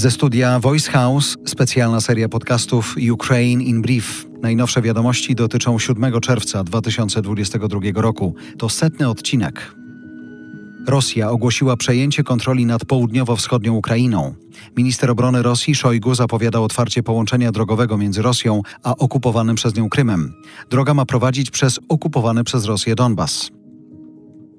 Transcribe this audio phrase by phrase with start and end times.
[0.00, 4.26] Ze studia Voice House specjalna seria podcastów Ukraine in Brief.
[4.42, 8.34] Najnowsze wiadomości dotyczą 7 czerwca 2022 roku.
[8.58, 9.74] To setny odcinek.
[10.88, 14.34] Rosja ogłosiła przejęcie kontroli nad południowo-wschodnią Ukrainą.
[14.76, 20.32] Minister obrony Rosji Szojgu zapowiada otwarcie połączenia drogowego między Rosją a okupowanym przez nią Krymem.
[20.70, 23.50] Droga ma prowadzić przez okupowany przez Rosję Donbas.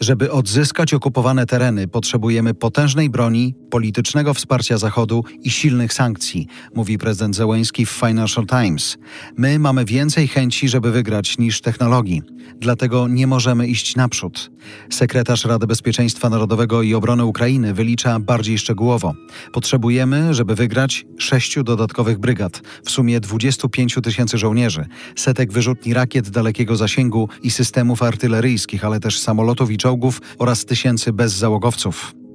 [0.00, 7.36] Żeby odzyskać okupowane tereny, potrzebujemy potężnej broni, politycznego wsparcia Zachodu i silnych sankcji, mówi prezydent
[7.36, 8.98] Zełenski w Financial Times.
[9.36, 12.22] My mamy więcej chęci, żeby wygrać, niż technologii.
[12.60, 14.50] Dlatego nie możemy iść naprzód.
[14.90, 19.14] Sekretarz Rady Bezpieczeństwa Narodowego i Obrony Ukrainy wylicza bardziej szczegółowo.
[19.52, 26.76] Potrzebujemy, żeby wygrać, sześciu dodatkowych brygad, w sumie 25 tysięcy żołnierzy, setek wyrzutni rakiet dalekiego
[26.76, 32.25] zasięgu i systemów artyleryjskich, ale też samolotów i czołgów oraz tysięcy bezzałogowców.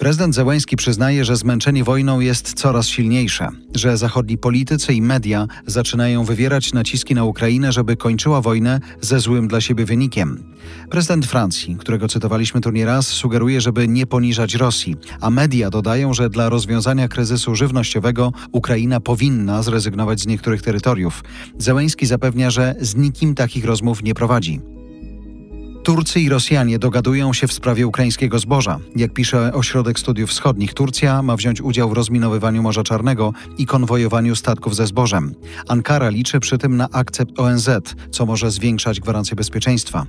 [0.00, 6.24] Prezydent Zełęński przyznaje, że zmęczenie wojną jest coraz silniejsze, że zachodni politycy i media zaczynają
[6.24, 10.42] wywierać naciski na Ukrainę, żeby kończyła wojnę ze złym dla siebie wynikiem.
[10.90, 16.30] Prezydent Francji, którego cytowaliśmy tu nieraz, sugeruje, żeby nie poniżać Rosji, a media dodają, że
[16.30, 21.24] dla rozwiązania kryzysu żywnościowego Ukraina powinna zrezygnować z niektórych terytoriów.
[21.58, 24.60] Zełęński zapewnia, że z nikim takich rozmów nie prowadzi.
[25.82, 28.78] Turcy i Rosjanie dogadują się w sprawie ukraińskiego zboża.
[28.96, 34.36] Jak pisze Ośrodek Studiów Wschodnich, Turcja ma wziąć udział w rozminowywaniu Morza Czarnego i konwojowaniu
[34.36, 35.34] statków ze zbożem.
[35.68, 37.70] Ankara liczy przy tym na akcept ONZ,
[38.10, 40.06] co może zwiększać gwarancję bezpieczeństwa.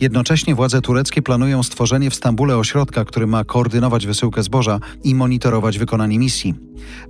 [0.00, 5.78] Jednocześnie władze tureckie planują stworzenie w Stambule ośrodka, który ma koordynować wysyłkę zboża i monitorować
[5.78, 6.54] wykonanie misji.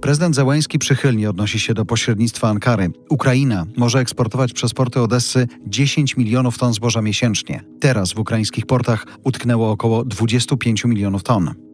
[0.00, 2.90] Prezydent Załański przychylnie odnosi się do pośrednictwa Ankary.
[3.08, 7.64] Ukraina może eksportować przez porty Odessy 10 milionów ton zboża miesięcznie.
[7.80, 11.71] Teraz w ukraińskich portach utknęło około 25 milionów ton.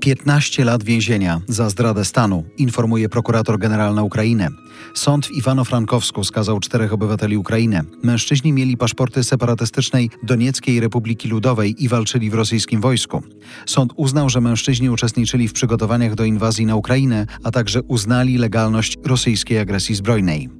[0.00, 4.48] 15 lat więzienia za zdradę stanu, informuje prokurator generalny Ukrainy.
[4.94, 7.80] Sąd w Iwano-Frankowsku skazał czterech obywateli Ukrainy.
[8.02, 13.22] Mężczyźni mieli paszporty separatystycznej Donieckiej Republiki Ludowej i walczyli w rosyjskim wojsku.
[13.66, 18.98] Sąd uznał, że mężczyźni uczestniczyli w przygotowaniach do inwazji na Ukrainę, a także uznali legalność
[19.04, 20.59] rosyjskiej agresji zbrojnej.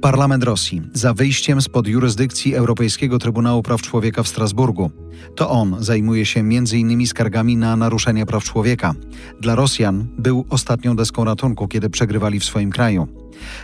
[0.00, 4.90] Parlament Rosji za wyjściem spod jurysdykcji Europejskiego Trybunału Praw Człowieka w Strasburgu.
[5.36, 7.06] To on zajmuje się m.in.
[7.06, 8.94] skargami na naruszenia praw człowieka.
[9.40, 13.08] Dla Rosjan był ostatnią deską ratunku, kiedy przegrywali w swoim kraju.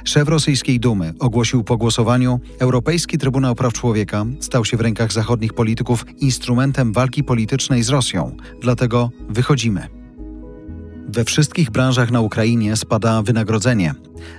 [0.05, 5.53] Szef rosyjskiej Dumy ogłosił po głosowaniu, Europejski Trybunał Praw Człowieka stał się w rękach zachodnich
[5.53, 8.37] polityków instrumentem walki politycznej z Rosją.
[8.61, 9.96] Dlatego wychodzimy.
[11.09, 13.95] We wszystkich branżach na Ukrainie spada wynagrodzenie.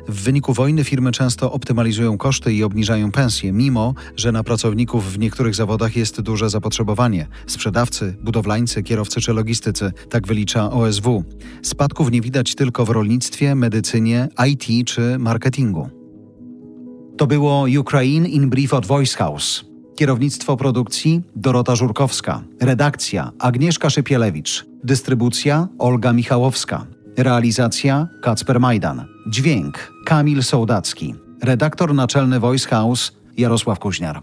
[0.08, 5.20] W wyniku wojny firmy często optymalizują koszty i obniżają pensje, mimo że na pracowników w
[5.20, 11.24] niektórych zawodach jest duże zapotrzebowanie sprzedawcy, budowlańcy, kierowcy czy logistycy, tak wylicza OSW.
[11.62, 15.90] Spadków nie widać tylko w rolnictwie, medycynie, IT czy marketingu.
[17.18, 19.67] To było Ukraine in Brief od Voice House.
[19.98, 22.44] Kierownictwo produkcji Dorota Żurkowska.
[22.62, 24.66] Redakcja Agnieszka Szypielewicz.
[24.84, 26.86] Dystrybucja Olga Michałowska.
[27.18, 29.06] Realizacja Kacper Majdan.
[29.30, 31.16] Dźwięk Kamil Sołdacki.
[31.44, 34.22] Redaktor naczelny Voice House Jarosław Kuźniar.